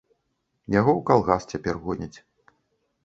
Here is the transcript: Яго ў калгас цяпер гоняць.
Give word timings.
Яго 0.79 0.91
ў 0.99 1.07
калгас 1.09 1.41
цяпер 1.53 1.75
гоняць. 1.87 2.17